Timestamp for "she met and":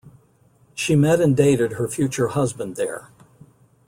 0.73-1.37